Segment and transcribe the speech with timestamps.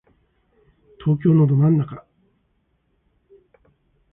[0.97, 2.03] 東京のど真ん中